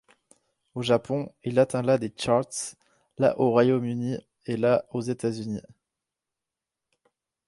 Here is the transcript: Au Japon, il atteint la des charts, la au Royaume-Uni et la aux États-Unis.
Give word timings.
Au 0.73 0.81
Japon, 0.81 1.31
il 1.43 1.59
atteint 1.59 1.83
la 1.83 1.99
des 1.99 2.11
charts, 2.17 2.73
la 3.19 3.39
au 3.39 3.51
Royaume-Uni 3.51 4.17
et 4.47 4.57
la 4.57 4.83
aux 4.89 5.01
États-Unis. 5.01 5.61